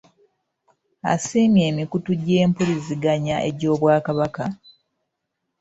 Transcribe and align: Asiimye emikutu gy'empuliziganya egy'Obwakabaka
Asiimye 1.13 1.63
emikutu 1.71 2.11
gy'empuliziganya 2.23 3.35
egy'Obwakabaka 3.49 4.43